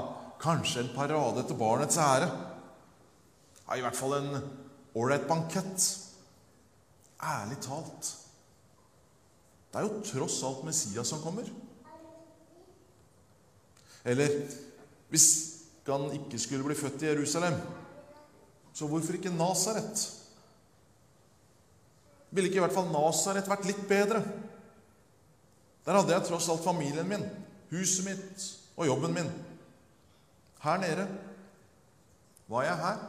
kanskje 0.41 0.83
en 0.83 0.93
parade 0.95 1.43
til 1.47 1.57
barnets 1.57 1.97
ære. 1.97 2.29
Ja, 3.65 3.77
I 3.77 3.83
hvert 3.85 3.97
fall 3.97 4.17
en 4.19 4.35
ålreit 4.97 5.27
bankett. 5.29 5.85
Ærlig 7.21 7.57
talt. 7.63 8.11
Det 9.71 9.79
er 9.79 9.87
jo 9.87 10.01
tross 10.03 10.41
alt 10.43 10.65
Messias 10.67 11.09
som 11.09 11.21
kommer. 11.23 11.47
Eller 14.03 14.41
hvis 15.11 15.27
han 15.87 16.09
ikke 16.15 16.39
skulle 16.39 16.65
bli 16.65 16.77
født 16.77 17.03
i 17.03 17.11
Jerusalem, 17.11 17.55
så 18.73 18.87
hvorfor 18.87 19.17
ikke 19.17 19.33
Nasaret? 19.33 20.03
Ville 22.31 22.47
ikke 22.47 22.61
i 22.61 22.63
hvert 22.63 22.75
fall 22.75 22.91
Nasaret 22.93 23.49
vært 23.49 23.67
litt 23.67 23.81
bedre? 23.89 24.21
Der 25.85 25.97
hadde 25.97 26.13
jeg 26.13 26.27
tross 26.27 26.49
alt 26.51 26.63
familien 26.63 27.07
min, 27.09 27.23
huset 27.71 28.05
mitt 28.05 28.47
og 28.77 28.87
jobben 28.87 29.15
min. 29.15 29.31
Her 30.61 30.77
nede 30.81 31.07
var 32.51 32.67
jeg 32.67 32.81
her. 32.83 33.05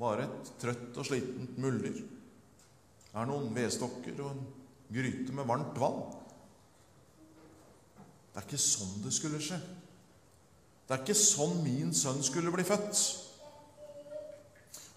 Bare 0.00 0.24
et 0.24 0.54
trøtt 0.62 0.96
og 0.98 1.06
slitent 1.06 1.58
muldyr. 1.60 2.00
Er 3.14 3.28
noen 3.28 3.52
vedstokker 3.54 4.22
og 4.24 4.32
en 4.32 4.42
gryte 4.90 5.34
med 5.34 5.46
varmt 5.46 5.78
vann. 5.78 6.00
Det 8.30 8.40
er 8.40 8.46
ikke 8.46 8.62
sånn 8.62 9.02
det 9.04 9.12
skulle 9.14 9.42
skje. 9.42 9.58
Det 10.86 10.96
er 10.96 11.02
ikke 11.04 11.18
sånn 11.18 11.60
min 11.62 11.92
sønn 11.94 12.22
skulle 12.26 12.50
bli 12.54 12.64
født. 12.66 13.02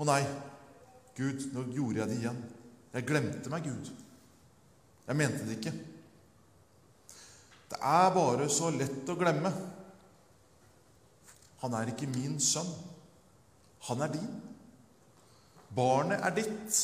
Å 0.01 0.07
nei, 0.09 0.21
Gud, 1.17 1.49
nå 1.53 1.67
gjorde 1.75 2.01
jeg 2.01 2.09
det 2.09 2.17
igjen. 2.21 2.39
Jeg 2.93 3.07
glemte 3.09 3.51
meg, 3.53 3.67
Gud. 3.67 3.91
Jeg 5.07 5.19
mente 5.19 5.43
det 5.47 5.57
ikke. 5.57 5.73
Det 7.73 7.79
er 7.79 8.13
bare 8.15 8.49
så 8.51 8.69
lett 8.71 9.09
å 9.09 9.17
glemme. 9.19 9.51
Han 11.63 11.75
er 11.79 11.91
ikke 11.91 12.11
min 12.11 12.37
sønn. 12.43 12.69
Han 13.87 14.03
er 14.03 14.13
din. 14.13 14.29
Barnet 15.75 16.23
er 16.23 16.35
ditt. 16.37 16.79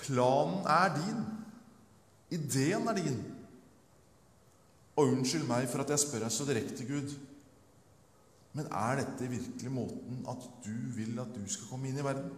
Planen 0.00 0.64
er 0.70 0.94
din. 0.96 1.22
Ideen 2.34 2.88
er 2.90 2.98
din. 2.98 3.20
Og 4.94 5.10
unnskyld 5.10 5.46
meg 5.48 5.68
for 5.70 5.82
at 5.82 5.90
jeg 5.92 6.02
spør 6.04 6.24
deg 6.24 6.32
så 6.32 6.46
direkte, 6.48 6.86
Gud. 6.86 7.14
Men 8.54 8.70
er 8.70 9.00
dette 9.02 9.30
virkelig 9.30 9.70
måten 9.74 10.22
at 10.30 10.42
du 10.64 10.74
vil 10.94 11.18
at 11.18 11.34
du 11.34 11.42
skal 11.50 11.72
komme 11.72 11.90
inn 11.90 11.98
i 11.98 12.06
verden? 12.06 12.30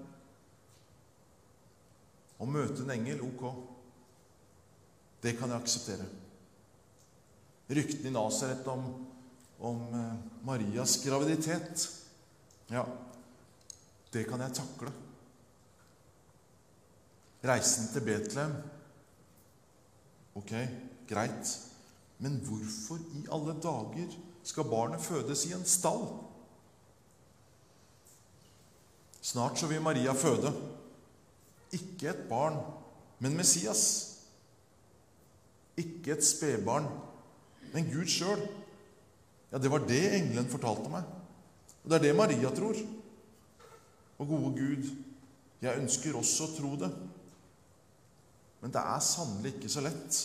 Å 2.40 2.48
møte 2.48 2.84
en 2.84 2.94
engel, 2.96 3.20
ok. 3.24 3.44
Det 5.22 5.34
kan 5.38 5.50
jeg 5.50 5.62
akseptere. 5.62 6.06
Ryktene 7.68 8.10
i 8.10 8.14
Nasaret 8.14 8.66
om, 8.70 8.84
om 9.58 9.80
eh, 9.94 10.12
Marias 10.46 11.00
graviditet 11.02 11.88
Ja, 12.70 12.84
det 14.12 14.22
kan 14.28 14.42
jeg 14.42 14.54
takle. 14.54 14.92
Reisen 17.46 17.90
til 17.92 18.04
Betlehem 18.06 18.54
Ok, 20.36 20.52
greit. 21.08 21.52
Men 22.18 22.38
hvorfor 22.44 23.00
i 23.16 23.26
alle 23.32 23.54
dager 23.62 24.16
skal 24.44 24.68
barnet 24.68 25.00
fødes 25.00 25.46
i 25.46 25.52
en 25.56 25.64
stall? 25.64 26.06
Snart 29.20 29.58
så 29.58 29.66
vil 29.66 29.82
Maria 29.82 30.12
føde. 30.12 30.52
Ikke 31.72 32.12
et 32.12 32.28
barn, 32.28 32.60
men 33.18 33.36
Messias. 33.36 34.15
Ikke 35.76 36.14
et 36.16 36.24
spedbarn, 36.24 36.86
men 37.74 37.90
Gud 37.90 38.08
sjøl. 38.08 38.40
Ja, 39.52 39.60
det 39.60 39.70
var 39.70 39.84
det 39.86 40.02
engelen 40.16 40.48
fortalte 40.50 40.90
meg. 40.92 41.04
Og 41.84 41.90
det 41.90 41.98
er 41.98 42.06
det 42.08 42.16
Maria 42.18 42.50
tror. 42.54 42.78
Og 44.16 44.30
gode 44.30 44.54
Gud, 44.56 44.88
jeg 45.62 45.82
ønsker 45.82 46.16
også 46.16 46.48
å 46.48 46.54
tro 46.56 46.72
det. 46.80 46.90
Men 48.62 48.72
det 48.74 48.82
er 48.82 49.04
sannelig 49.04 49.52
ikke 49.54 49.70
så 49.70 49.84
lett. 49.84 50.20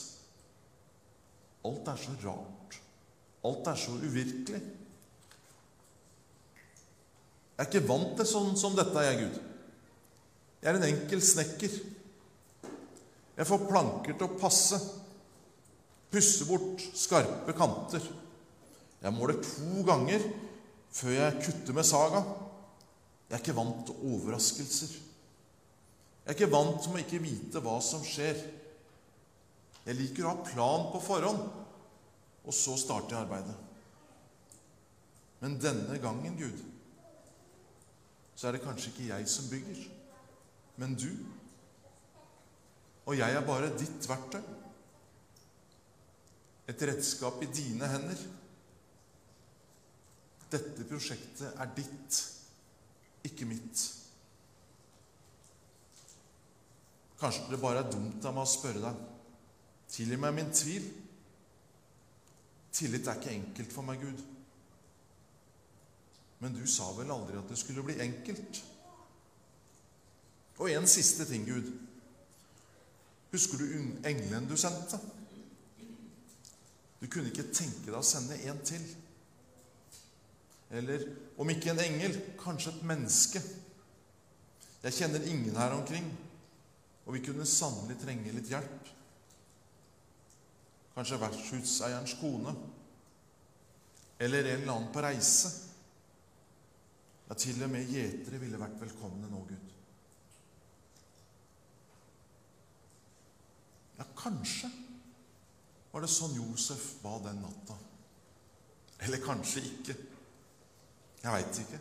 Alt 1.67 1.91
er 1.91 1.99
så 2.01 2.15
rart. 2.23 2.77
Alt 3.45 3.67
er 3.69 3.77
så 3.77 3.97
uvirkelig. 4.01 4.61
Jeg 7.51 7.67
er 7.67 7.69
ikke 7.69 7.87
vant 7.91 8.15
til 8.17 8.25
sånn 8.25 8.55
som 8.57 8.73
dette, 8.77 9.03
jeg, 9.05 9.19
Gud. 9.21 9.35
Jeg 10.61 10.71
er 10.71 10.79
en 10.79 10.87
enkel 10.87 11.21
snekker. 11.21 11.75
Jeg 13.37 13.49
får 13.49 13.67
planker 13.67 14.17
til 14.17 14.25
å 14.25 14.39
passe 14.41 14.79
pusse 16.11 16.45
bort 16.47 16.83
skarpe 16.97 17.55
kanter. 17.57 18.03
Jeg 19.01 19.15
måler 19.15 19.39
to 19.41 19.83
ganger 19.87 20.23
før 20.91 21.15
jeg 21.15 21.43
kutter 21.45 21.77
med 21.77 21.87
saga. 21.87 22.21
Jeg 23.29 23.37
er 23.37 23.43
ikke 23.43 23.55
vant 23.55 23.85
til 23.87 24.03
overraskelser. 24.11 24.97
Jeg 26.21 26.33
er 26.33 26.37
ikke 26.37 26.51
vant 26.51 26.81
til 26.83 26.93
å 26.93 27.01
ikke 27.01 27.21
vite 27.23 27.61
hva 27.63 27.77
som 27.83 28.03
skjer. 28.05 28.37
Jeg 29.87 29.97
liker 29.97 30.27
å 30.27 30.35
ha 30.35 30.45
plan 30.45 30.89
på 30.91 30.99
forhånd, 31.01 31.41
og 32.45 32.53
så 32.53 32.75
starter 32.77 33.15
jeg 33.15 33.23
arbeidet. 33.23 33.55
Men 35.41 35.57
denne 35.57 35.97
gangen, 36.03 36.35
Gud, 36.37 36.59
så 38.35 38.49
er 38.49 38.57
det 38.57 38.65
kanskje 38.65 38.91
ikke 38.91 39.07
jeg 39.09 39.29
som 39.29 39.49
bygger, 39.49 39.79
men 40.81 40.93
du. 40.93 41.09
Og 43.09 43.17
jeg 43.17 43.33
er 43.33 43.47
bare 43.47 43.71
ditt 43.79 44.05
verktøy. 44.09 44.43
Et 46.71 46.85
redskap 46.87 47.41
i 47.43 47.49
dine 47.51 47.87
hender. 47.91 48.21
Dette 50.51 50.85
prosjektet 50.87 51.51
er 51.51 51.73
ditt, 51.75 52.19
ikke 53.27 53.47
mitt. 53.47 53.83
Kanskje 57.21 57.51
det 57.51 57.61
bare 57.61 57.83
er 57.83 57.91
dumt 57.91 58.25
av 58.25 58.35
meg 58.35 58.47
å 58.47 58.49
spørre 58.49 58.81
deg. 58.83 58.99
Tilgi 59.91 60.17
meg 60.19 60.35
min 60.35 60.51
tvil. 60.55 60.87
Tillit 62.71 63.07
er 63.07 63.19
ikke 63.19 63.35
enkelt 63.35 63.75
for 63.75 63.85
meg, 63.85 64.01
Gud. 64.01 64.23
Men 66.41 66.55
du 66.55 66.63
sa 66.65 66.87
vel 66.97 67.11
aldri 67.13 67.37
at 67.37 67.51
det 67.51 67.59
skulle 67.59 67.83
bli 67.85 67.99
enkelt? 68.01 68.63
Og 70.57 70.71
en 70.71 70.87
siste 70.89 71.27
ting, 71.29 71.45
Gud. 71.45 71.67
Husker 73.31 73.61
du 73.61 73.67
engelen 74.07 74.49
du 74.49 74.57
sendte? 74.59 74.97
Du 77.01 77.07
kunne 77.09 77.31
ikke 77.31 77.49
tenke 77.49 77.87
deg 77.87 77.97
å 77.97 78.05
sende 78.05 78.37
en 78.45 78.59
til. 78.65 78.83
Eller 80.71 81.07
om 81.41 81.49
ikke 81.49 81.73
en 81.73 81.81
engel, 81.81 82.13
kanskje 82.39 82.75
et 82.75 82.83
menneske. 82.87 83.41
Jeg 84.83 84.97
kjenner 84.99 85.25
ingen 85.27 85.57
her 85.57 85.73
omkring, 85.75 86.05
og 87.05 87.15
vi 87.17 87.23
kunne 87.25 87.47
sannelig 87.49 87.97
trenge 88.03 88.33
litt 88.35 88.51
hjelp. 88.53 88.91
Kanskje 90.93 91.19
vertshuseierens 91.23 92.13
kone. 92.21 92.53
Eller 94.21 94.45
en 94.45 94.61
eller 94.61 94.73
annen 94.75 94.93
på 94.93 95.01
reise. 95.01 95.51
Ja, 97.25 97.37
til 97.39 97.63
og 97.65 97.73
med 97.73 97.89
gjetere 97.89 98.37
ville 98.41 98.61
vært 98.61 98.77
velkomne 98.77 99.29
nå, 99.31 99.41
Gud. 99.49 99.75
Ja, 103.97 104.05
kanskje 104.21 104.69
var 105.91 106.03
det 106.03 106.11
sånn 106.11 106.35
Josef 106.37 106.83
ba 107.03 107.17
den 107.23 107.41
natta. 107.43 107.75
Eller 109.01 109.23
kanskje 109.23 109.63
ikke. 109.67 109.95
Jeg 111.21 111.33
veit 111.33 111.59
ikke. 111.63 111.79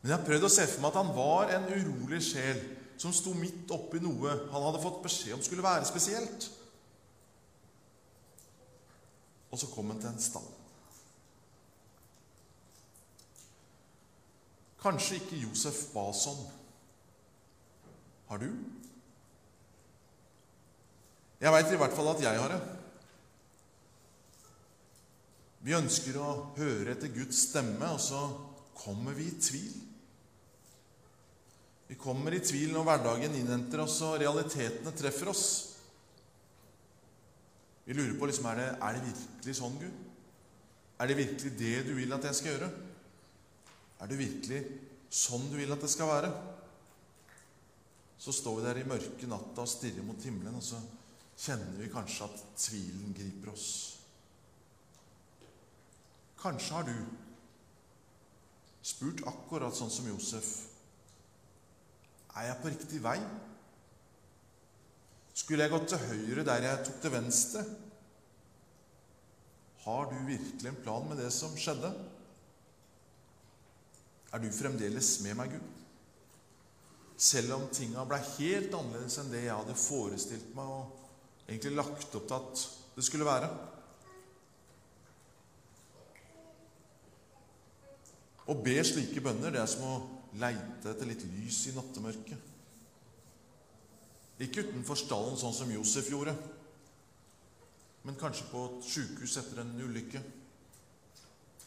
Men 0.00 0.10
jeg 0.10 0.16
har 0.16 0.26
prøvd 0.26 0.46
å 0.48 0.50
se 0.50 0.64
for 0.66 0.82
meg 0.82 0.90
at 0.90 0.98
han 0.98 1.12
var 1.14 1.52
en 1.54 1.68
urolig 1.70 2.22
sjel 2.26 2.62
som 2.98 3.14
sto 3.14 3.34
midt 3.34 3.70
oppi 3.74 4.00
noe 4.02 4.32
han 4.50 4.64
hadde 4.66 4.82
fått 4.82 5.02
beskjed 5.04 5.36
om 5.36 5.44
skulle 5.44 5.64
være 5.64 5.86
spesielt. 5.86 6.48
Og 9.52 9.60
så 9.60 9.68
kom 9.70 9.92
han 9.92 10.00
til 10.00 10.10
en 10.10 10.22
stall. 10.22 10.48
Kanskje 14.82 15.20
ikke 15.20 15.42
Josef 15.44 15.84
ba 15.92 16.08
sånn. 16.16 16.40
Har 18.30 18.40
du? 18.42 18.48
Jeg 21.42 21.50
veit 21.50 21.72
i 21.74 21.78
hvert 21.80 21.94
fall 21.96 22.12
at 22.12 22.22
jeg 22.22 22.38
har 22.38 22.52
det. 22.54 22.60
Vi 25.62 25.74
ønsker 25.74 26.18
å 26.18 26.28
høre 26.56 26.94
etter 26.94 27.10
Guds 27.14 27.48
stemme, 27.48 27.88
og 27.94 27.98
så 28.02 28.20
kommer 28.78 29.14
vi 29.18 29.26
i 29.30 29.40
tvil. 29.42 29.74
Vi 31.90 31.98
kommer 31.98 32.34
i 32.34 32.40
tvil 32.42 32.70
når 32.74 32.86
hverdagen 32.86 33.34
innhenter 33.36 33.82
oss 33.82 33.98
og 34.06 34.20
realitetene 34.22 34.94
treffer 34.96 35.32
oss. 35.34 35.44
Vi 37.84 37.98
lurer 37.98 38.14
på 38.18 38.30
liksom, 38.30 38.46
er 38.52 38.62
det, 38.62 38.70
er 38.78 38.96
det 38.96 39.04
virkelig 39.10 39.58
sånn, 39.58 39.76
Gud? 39.82 40.00
Er 41.02 41.10
det 41.10 41.18
virkelig 41.18 41.52
det 41.58 41.76
du 41.88 41.92
vil 41.98 42.14
at 42.14 42.30
jeg 42.30 42.38
skal 42.38 42.54
gjøre? 42.54 42.70
Er 44.02 44.10
det 44.10 44.22
virkelig 44.22 44.62
sånn 45.10 45.50
du 45.50 45.58
vil 45.58 45.74
at 45.74 45.82
det 45.82 45.90
skal 45.90 46.10
være? 46.10 46.32
Så 48.22 48.34
står 48.34 48.60
vi 48.60 48.66
der 48.68 48.82
i 48.82 48.86
mørke 48.86 49.28
natta 49.30 49.66
og 49.66 49.70
stirrer 49.70 50.06
mot 50.06 50.22
himmelen, 50.22 50.58
og 50.58 50.62
så 50.62 50.78
kjenner 51.38 51.78
vi 51.80 51.90
kanskje 51.92 52.28
at 52.28 52.44
tvilen 52.56 53.14
griper 53.16 53.52
oss. 53.52 53.68
Kanskje 56.42 56.74
har 56.74 56.86
du 56.88 56.96
spurt 58.82 59.22
akkurat 59.30 59.76
sånn 59.76 59.92
som 59.94 60.08
Josef. 60.10 60.50
Er 62.34 62.48
jeg 62.48 62.60
på 62.62 62.72
riktig 62.72 63.02
vei? 63.04 63.18
Skulle 65.32 65.64
jeg 65.64 65.72
gått 65.72 65.88
til 65.92 66.06
høyre 66.08 66.44
der 66.46 66.66
jeg 66.66 66.86
tok 66.86 66.98
til 67.02 67.14
venstre? 67.14 67.62
Har 69.82 70.10
du 70.10 70.18
virkelig 70.26 70.68
en 70.70 70.82
plan 70.82 71.06
med 71.08 71.18
det 71.18 71.30
som 71.34 71.54
skjedde? 71.58 71.90
Er 74.32 74.40
du 74.40 74.48
fremdeles 74.54 75.14
med 75.24 75.36
meg, 75.36 75.56
Gud? 75.56 75.78
Selv 77.22 77.54
om 77.56 77.68
tinga 77.74 78.04
ble 78.08 78.18
helt 78.36 78.74
annerledes 78.74 79.18
enn 79.20 79.30
det 79.30 79.44
jeg 79.44 79.54
hadde 79.54 79.78
forestilt 79.78 80.54
meg 80.56 80.70
og 80.74 80.98
egentlig 81.48 81.74
lagt 81.76 82.16
opp 82.18 82.26
til 82.28 82.38
at 82.38 82.64
det 82.96 83.04
skulle 83.06 83.28
være. 83.28 83.50
Å 88.50 88.56
be 88.58 88.74
slike 88.84 89.22
bønner, 89.22 89.54
det 89.54 89.62
er 89.62 89.70
som 89.70 89.86
å 89.86 90.00
leite 90.40 90.90
etter 90.90 91.08
litt 91.08 91.22
lys 91.28 91.60
i 91.70 91.76
nattemørket. 91.76 92.48
Ikke 94.42 94.64
utenfor 94.66 94.98
stallen, 94.98 95.38
sånn 95.38 95.54
som 95.54 95.70
Josef 95.70 96.08
gjorde, 96.10 96.34
men 98.02 98.18
kanskje 98.18 98.48
på 98.50 98.64
et 98.66 98.88
sjukehus 98.90 99.36
etter 99.38 99.62
en 99.62 99.76
ulykke. 99.78 100.22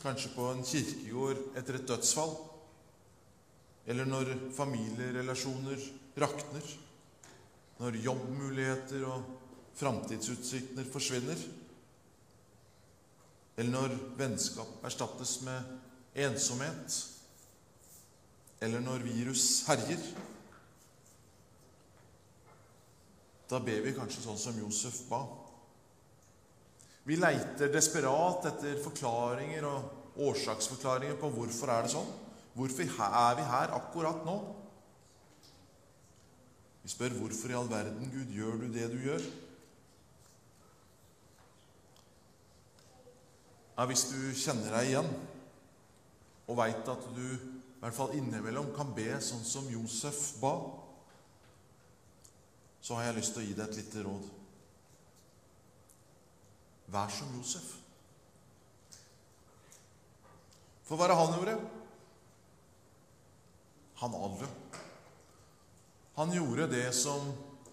Kanskje 0.01 0.33
på 0.35 0.49
en 0.51 0.65
kirkegård 0.67 1.55
etter 1.55 1.79
et 1.79 1.87
dødsfall. 1.87 2.33
Eller 3.87 4.09
når 4.09 4.33
familierelasjoner 4.57 5.85
rakner. 6.19 6.67
Når 7.79 8.01
jobbmuligheter 8.03 9.07
og 9.07 9.31
framtidsutsiktene 9.75 10.85
forsvinner. 10.91 11.39
Eller 13.55 13.71
når 13.71 13.95
vennskap 14.19 14.83
erstattes 14.87 15.37
med 15.47 16.23
ensomhet. 16.25 16.97
Eller 18.63 18.83
når 18.83 19.03
virus 19.05 19.63
herjer. 19.67 20.01
Da 23.49 23.59
ber 23.61 23.83
vi 23.85 23.93
kanskje 23.95 24.23
sånn 24.25 24.39
som 24.41 24.59
Josef 24.59 25.03
ba. 25.09 25.21
Vi 27.05 27.19
leiter 27.19 27.69
desperat 27.69 28.47
etter 28.49 28.79
forklaringer 28.81 29.67
og 29.69 30.21
årsaksforklaringer 30.25 31.19
på 31.21 31.29
hvorfor 31.35 31.69
er 31.69 31.85
det 31.85 31.93
sånn. 31.93 32.07
Hvorfor 32.55 32.87
er 33.05 33.35
vi 33.37 33.45
her 33.45 33.73
akkurat 33.75 34.23
nå? 34.25 34.35
Vi 36.81 36.91
spør 36.93 37.17
hvorfor 37.19 37.51
i 37.51 37.57
all 37.57 37.69
verden, 37.69 38.09
Gud, 38.13 38.31
gjør 38.33 38.57
du 38.61 38.65
det 38.73 38.87
du 38.93 38.97
gjør? 39.05 39.23
Ja, 43.75 43.85
Hvis 43.85 44.05
du 44.07 44.19
kjenner 44.31 44.77
deg 44.77 44.93
igjen 44.93 45.09
og 46.45 46.57
veit 46.59 46.87
at 46.87 47.07
du 47.15 47.25
i 47.25 47.81
hvert 47.81 47.97
fall 47.97 48.13
innimellom 48.15 48.71
kan 48.77 48.93
be 48.95 49.09
sånn 49.21 49.43
som 49.45 49.67
Josef 49.69 50.37
ba, 50.39 50.53
så 52.85 52.95
har 52.95 53.09
jeg 53.09 53.17
lyst 53.17 53.35
til 53.35 53.43
å 53.43 53.45
gi 53.47 53.55
deg 53.57 53.65
et 53.67 53.79
lite 53.81 54.05
råd. 54.05 54.29
Vær 56.93 57.11
som 57.11 57.33
Josef. 57.35 57.67
For 60.85 60.95
hva 60.95 61.07
er 61.07 61.13
det 61.13 61.19
han 61.19 61.35
gjorde? 61.35 61.55
Han 64.03 64.17
adlød. 64.21 64.81
Han 66.15 66.35
gjorde 66.37 66.71
det 66.71 66.87
som 66.95 67.31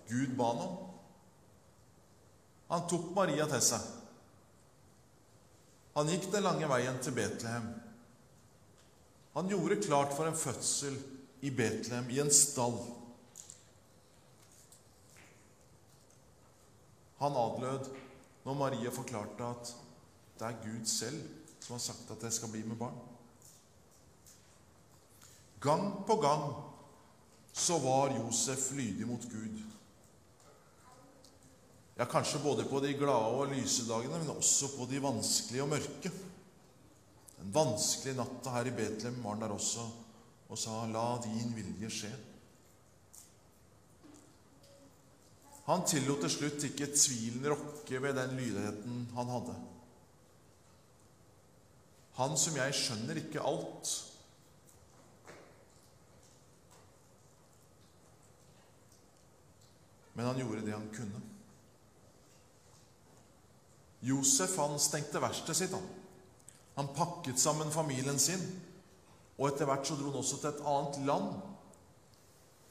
Gud 0.08 0.32
ba 0.38 0.48
ham 0.50 0.62
om. 0.66 0.78
Han 2.72 2.88
tok 2.88 3.12
Maria 3.14 3.46
til 3.52 3.62
seg. 3.62 4.01
Han 5.94 6.08
gikk 6.08 6.30
den 6.32 6.46
lange 6.46 6.68
veien 6.70 6.98
til 7.04 7.14
Betlehem. 7.16 7.68
Han 9.34 9.48
gjorde 9.48 9.80
klart 9.82 10.14
for 10.16 10.28
en 10.28 10.36
fødsel 10.36 10.96
i 11.40 11.50
Betlehem, 11.50 12.10
i 12.10 12.20
en 12.20 12.32
stall. 12.32 12.78
Han 17.22 17.36
adlød 17.38 17.92
når 18.44 18.58
Maria 18.58 18.90
forklarte 18.90 19.46
at 19.46 19.72
det 20.38 20.48
er 20.48 20.60
Gud 20.64 20.86
selv 20.88 21.22
som 21.62 21.76
har 21.76 21.82
sagt 21.84 22.10
at 22.10 22.22
jeg 22.26 22.32
skal 22.32 22.50
bli 22.50 22.62
med 22.66 22.76
barn. 22.76 22.96
Gang 25.62 26.06
på 26.06 26.16
gang 26.16 26.48
så 27.52 27.78
var 27.78 28.16
Josef 28.16 28.72
lydig 28.72 29.06
mot 29.06 29.22
Gud. 29.30 29.60
Ja, 31.96 32.04
kanskje 32.08 32.40
både 32.42 32.64
på 32.64 32.80
de 32.80 32.94
glade 32.96 33.32
og 33.36 33.52
lyse 33.52 33.84
dagene, 33.88 34.18
men 34.18 34.36
også 34.36 34.72
på 34.76 34.86
de 34.90 35.00
vanskelige 35.02 35.64
og 35.64 35.72
mørke. 35.74 36.12
Den 37.38 37.52
vanskelige 37.54 38.16
natta 38.16 38.54
her 38.56 38.70
i 38.70 38.76
Betlehem 38.76 39.20
var 39.24 39.36
han 39.36 39.44
der 39.44 39.56
også 39.56 39.88
og 40.52 40.58
sa, 40.58 40.84
'La 40.86 41.22
din 41.24 41.56
vilje 41.56 41.88
skje'. 41.88 42.16
Han 45.64 45.84
tillot 45.86 46.20
til 46.20 46.30
slutt 46.30 46.64
ikke 46.66 46.90
tvilen 46.92 47.46
rokke 47.48 48.02
ved 48.02 48.16
den 48.18 48.36
lydigheten 48.36 49.08
han 49.14 49.28
hadde. 49.28 49.54
Han 52.18 52.36
som 52.36 52.56
jeg 52.56 52.74
skjønner 52.74 53.20
ikke 53.22 53.40
alt. 53.40 53.92
Men 60.14 60.26
han 60.26 60.42
gjorde 60.42 60.66
det 60.66 60.74
han 60.74 60.90
kunne. 60.92 61.22
Josef 64.02 64.56
han 64.58 64.78
stengte 64.82 65.20
verkstedet 65.22 65.56
sitt. 65.56 65.74
Han. 65.76 65.88
han 66.74 66.88
pakket 66.96 67.38
sammen 67.38 67.70
familien 67.70 68.18
sin, 68.18 68.40
og 69.38 69.48
etter 69.48 69.68
hvert 69.68 69.86
så 69.86 69.96
dro 69.96 70.10
han 70.10 70.20
også 70.22 70.38
til 70.40 70.50
et 70.50 70.64
annet 70.66 70.98
land, 71.06 71.28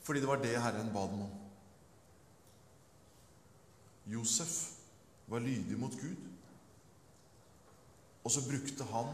fordi 0.02 0.20
det 0.20 0.30
var 0.30 0.42
det 0.42 0.56
Herren 0.58 0.90
ba 0.94 1.06
dem 1.08 1.22
om. 1.28 1.36
Josef 4.12 4.56
var 5.28 5.40
lydig 5.40 5.78
mot 5.80 5.94
Gud. 6.02 6.18
Og 8.24 8.32
så 8.32 8.42
brukte 8.50 8.84
han, 8.84 9.14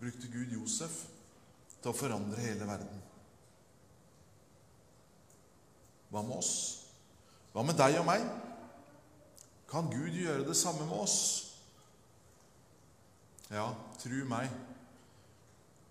brukte 0.00 0.28
Gud 0.32 0.52
Josef 0.52 1.04
til 1.80 1.92
å 1.92 1.96
forandre 1.96 2.40
hele 2.42 2.66
verden. 2.68 3.04
Hva 6.10 6.24
med 6.24 6.36
oss? 6.40 6.54
Hva 7.52 7.64
med 7.64 7.78
deg 7.78 8.00
og 8.00 8.08
meg? 8.08 8.24
Kan 9.70 9.90
Gud 9.90 10.14
gjøre 10.14 10.46
det 10.46 10.56
samme 10.58 10.86
med 10.86 10.98
oss? 10.98 11.18
Ja, 13.50 13.68
tru 14.02 14.22
meg. 14.28 14.50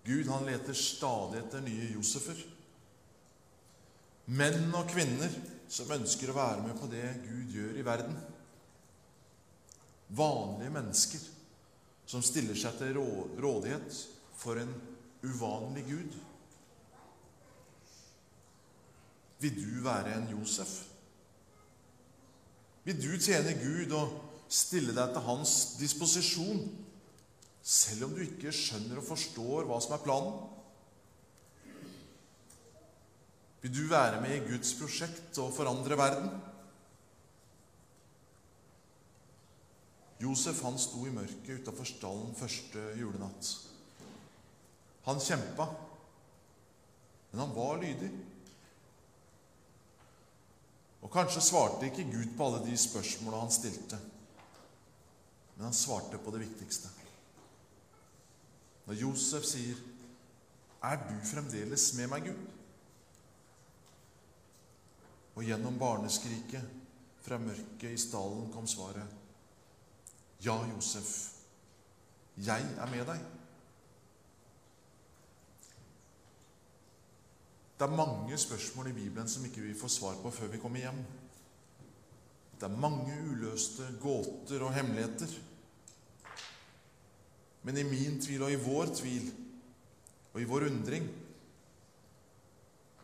Gud 0.06 0.28
han 0.30 0.46
leter 0.46 0.76
stadig 0.76 1.42
etter 1.42 1.64
nye 1.64 1.90
Josefer. 1.96 2.38
Menn 4.26 4.72
og 4.74 4.88
kvinner 4.90 5.32
som 5.70 5.90
ønsker 5.94 6.30
å 6.30 6.36
være 6.36 6.64
med 6.64 6.78
på 6.78 6.88
det 6.90 7.04
Gud 7.24 7.54
gjør 7.54 7.78
i 7.78 7.86
verden. 7.86 8.18
Vanlige 10.16 10.74
mennesker 10.74 11.24
som 12.06 12.22
stiller 12.22 12.58
seg 12.58 12.78
til 12.78 13.00
rådighet 13.42 14.02
for 14.38 14.60
en 14.62 14.72
uvanlig 15.26 15.86
Gud. 15.88 16.18
Vil 19.42 19.58
du 19.58 19.80
være 19.84 20.14
en 20.16 20.30
Josef? 20.36 20.78
Vil 22.86 22.98
du 23.02 23.16
tjene 23.18 23.56
Gud 23.58 23.92
og 23.98 24.12
stille 24.46 24.92
deg 24.94 25.10
til 25.10 25.24
hans 25.26 25.52
disposisjon, 25.80 26.60
selv 27.66 28.06
om 28.06 28.12
du 28.14 28.20
ikke 28.22 28.52
skjønner 28.54 29.00
og 29.00 29.08
forstår 29.08 29.66
hva 29.66 29.80
som 29.82 29.96
er 29.96 30.04
planen? 30.04 30.36
Vil 33.64 33.74
du 33.74 33.88
være 33.90 34.20
med 34.22 34.36
i 34.36 34.44
Guds 34.46 34.76
prosjekt 34.78 35.40
og 35.42 35.50
forandre 35.56 35.98
verden? 35.98 36.28
Josef 40.22 40.62
han 40.62 40.78
sto 40.78 41.02
i 41.08 41.12
mørket 41.12 41.64
utafor 41.64 41.90
stallen 41.90 42.38
første 42.38 42.86
julenatt. 43.00 43.50
Han 45.10 45.18
kjempa, 45.22 45.66
men 47.32 47.42
han 47.42 47.58
var 47.58 47.82
lydig. 47.82 48.14
Og 51.06 51.12
kanskje 51.14 51.44
svarte 51.44 51.86
ikke 51.86 52.08
Gud 52.10 52.32
på 52.34 52.46
alle 52.48 52.64
de 52.64 52.76
spørsmåla 52.76 53.44
han 53.44 53.52
stilte, 53.54 53.98
men 55.54 55.68
han 55.68 55.76
svarte 55.76 56.18
på 56.18 56.32
det 56.34 56.40
viktigste. 56.42 56.90
Når 58.86 58.94
Josef 58.94 59.44
sier, 59.46 59.76
'Er 60.82 60.96
du 60.96 61.26
fremdeles 61.26 61.94
med 61.94 62.08
meg, 62.08 62.22
Gud?' 62.22 62.50
Og 65.36 65.44
gjennom 65.44 65.78
barneskriket 65.78 66.68
fra 67.22 67.38
mørket 67.38 67.90
i 67.90 67.96
stallen 67.96 68.52
kom 68.52 68.66
svaret. 68.66 69.06
Ja, 70.44 70.58
Josef, 70.74 71.32
jeg 72.36 72.62
er 72.78 72.86
med 72.86 73.06
deg. 73.06 73.35
Det 77.78 77.84
er 77.84 77.96
mange 77.96 78.38
spørsmål 78.38 78.86
i 78.88 78.92
Bibelen 78.92 79.28
som 79.28 79.44
ikke 79.44 79.60
vi 79.60 79.74
får 79.78 79.88
svar 79.88 80.14
på 80.22 80.30
før 80.30 80.46
vi 80.46 80.58
kommer 80.58 80.80
hjem. 80.80 81.02
Det 82.60 82.62
er 82.62 82.80
mange 82.80 83.12
uløste 83.30 83.84
gåter 84.00 84.64
og 84.64 84.74
hemmeligheter. 84.74 85.34
Men 87.62 87.76
i 87.76 87.82
min 87.82 88.20
tvil 88.22 88.42
og 88.42 88.52
i 88.52 88.62
vår 88.64 88.94
tvil 88.96 89.32
og 90.32 90.40
i 90.40 90.44
vår 90.44 90.68
undring 90.70 91.08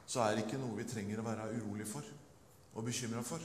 så 0.06 0.20
er 0.20 0.36
det 0.36 0.44
ikke 0.46 0.60
noe 0.60 0.76
vi 0.76 0.88
trenger 0.88 1.20
å 1.20 1.24
være 1.24 1.52
urolig 1.56 1.86
for 1.88 2.08
og 2.72 2.84
bekymra 2.84 3.22
for? 3.24 3.40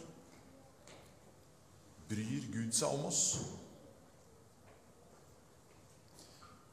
Bryr 2.07 2.47
Gud 2.53 2.71
seg 2.75 2.91
om 2.91 3.07
oss? 3.07 3.23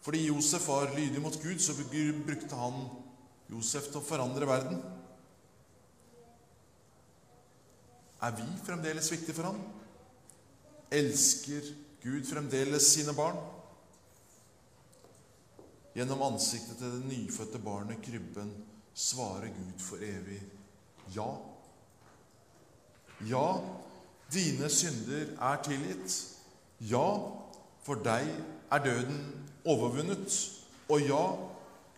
Fordi 0.04 0.26
Josef 0.26 0.68
var 0.68 0.92
lydig 0.94 1.22
mot 1.22 1.42
Gud, 1.42 1.58
så 1.58 1.74
brukte 2.26 2.58
han 2.58 2.82
Josef 3.52 3.90
til 3.90 4.00
å 4.00 4.04
forandre 4.04 4.48
verden. 4.48 4.80
Er 8.24 8.36
vi 8.38 8.46
fremdeles 8.64 9.10
viktige 9.12 9.36
for 9.36 9.50
ham? 9.50 9.60
Elsker 10.94 11.66
Gud 12.04 12.24
fremdeles 12.28 12.86
sine 12.94 13.12
barn? 13.16 13.36
Gjennom 15.94 16.24
ansiktet 16.26 16.80
til 16.80 16.90
det 16.96 17.06
nyfødte 17.06 17.60
barnet 17.62 18.02
krybben 18.02 18.50
svarer 18.94 19.52
Gud 19.54 19.82
for 19.82 20.02
evig 20.02 20.40
ja. 21.14 21.28
Ja, 23.28 23.60
dine 24.32 24.68
synder 24.72 25.26
er 25.40 25.62
tilgitt. 25.62 26.16
Ja, 26.80 27.06
for 27.84 28.00
deg 28.04 28.28
er 28.72 28.84
døden 28.84 29.20
overvunnet. 29.64 30.34
Og 30.88 31.00
ja, 31.00 31.24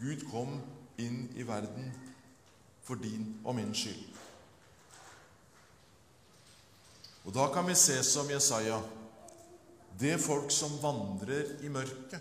Gud 0.00 0.26
kom 0.30 0.58
inn 0.98 1.26
i 1.36 1.46
verden 1.46 1.90
for 2.86 2.94
din 3.00 3.40
og 3.44 3.54
min 3.58 3.74
skyld. 3.74 4.04
Og 7.26 7.34
da 7.34 7.48
kan 7.52 7.66
vi 7.66 7.74
se 7.74 7.98
som 8.06 8.30
Jesaja 8.30 8.78
det 10.00 10.18
folk 10.20 10.50
som 10.52 10.76
vandrer 10.82 11.56
i 11.64 11.68
mørket, 11.72 12.20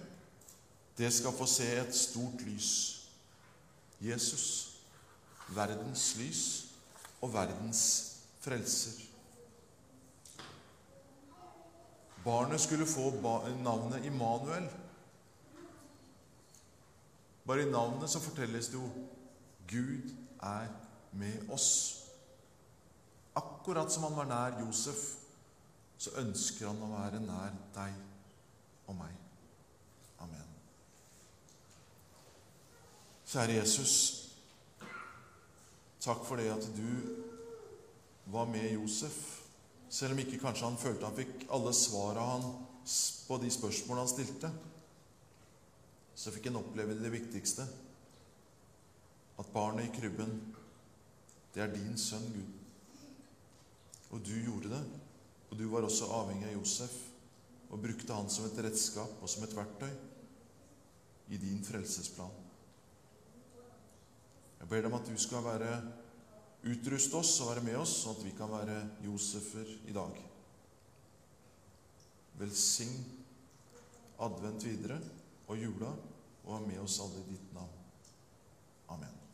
det 0.97 1.11
skal 1.13 1.35
få 1.35 1.45
se 1.49 1.67
et 1.75 1.95
stort 1.95 2.41
lys. 2.47 2.69
Jesus, 4.01 4.77
verdens 5.55 6.15
lys 6.19 6.43
og 7.21 7.33
verdens 7.33 7.81
frelser. 8.39 9.01
Barnet 12.23 12.61
skulle 12.61 12.87
få 12.87 13.11
navnet 13.61 14.05
Immanuel. 14.05 14.69
Bare 17.45 17.61
i 17.61 17.69
navnet 17.69 18.09
så 18.09 18.21
fortelles 18.23 18.71
det 18.73 18.79
jo 18.79 18.87
Gud 19.69 20.09
er 20.41 20.69
med 21.11 21.49
oss. 21.53 22.01
Akkurat 23.35 23.91
som 23.91 24.03
han 24.07 24.17
var 24.17 24.29
nær 24.29 24.59
Josef, 24.63 25.03
så 25.97 26.13
ønsker 26.21 26.67
han 26.69 26.81
å 26.83 26.91
være 26.91 27.21
nær 27.23 27.53
deg 27.75 27.95
og 28.89 28.97
meg. 28.97 29.13
Amen. 30.23 30.51
Kjære 33.25 33.59
Jesus, 33.59 33.95
takk 36.01 36.25
for 36.27 36.41
det 36.41 36.51
at 36.53 36.67
du 36.77 36.89
var 38.33 38.49
med 38.49 38.71
Josef. 38.73 39.17
Selv 39.89 40.15
om 40.15 40.21
ikke 40.21 40.41
kanskje 40.41 40.67
han 40.67 40.79
følte 40.79 41.07
han 41.07 41.17
fikk 41.17 41.45
alle 41.53 41.73
svara 41.77 42.25
på 43.27 43.37
de 43.41 43.51
spørsmålene 43.53 44.03
han 44.03 44.11
stilte, 44.11 44.51
så 46.15 46.31
fikk 46.31 46.49
han 46.49 46.59
oppleve 46.61 46.95
det 46.97 47.11
viktigste. 47.13 47.65
At 49.39 49.51
barnet 49.53 49.89
i 49.89 49.95
krybben, 49.97 50.37
det 51.53 51.63
er 51.63 51.73
din 51.73 51.97
sønn, 51.99 52.29
Gud. 52.31 52.53
Og 54.15 54.23
du 54.23 54.35
gjorde 54.39 54.71
det. 54.71 54.83
Og 55.51 55.59
du 55.59 55.67
var 55.71 55.87
også 55.87 56.07
avhengig 56.15 56.47
av 56.49 56.57
Josef 56.57 56.95
og 57.73 57.81
brukte 57.81 58.15
han 58.15 58.29
som 58.31 58.45
et 58.47 58.59
redskap 58.63 59.21
og 59.21 59.29
som 59.29 59.43
et 59.43 59.55
verktøy 59.55 59.91
i 61.33 61.39
din 61.41 61.63
frelsesplan. 61.65 62.33
Jeg 64.59 64.69
ber 64.69 64.81
deg 64.81 64.89
om 64.89 64.97
at 64.99 65.09
du 65.09 65.15
skal 65.19 65.45
være 65.45 65.77
Utruste 66.65 67.19
oss 67.19 67.35
og 67.43 67.51
være 67.51 67.61
med 67.61 67.75
oss, 67.77 67.91
sånn 68.01 68.15
at 68.15 68.23
vi 68.25 68.31
kan 68.33 68.49
være 68.49 68.79
Josefer 69.05 69.67
i 69.85 69.93
dag. 69.93 70.15
Velsign 72.39 72.95
advent 74.25 74.65
videre 74.65 74.97
og 75.47 75.61
jula, 75.61 75.91
og 76.45 76.53
ha 76.53 76.61
med 76.65 76.79
oss 76.79 76.99
alle 77.03 77.21
i 77.21 77.29
ditt 77.33 77.53
navn. 77.53 77.77
Amen. 78.89 79.24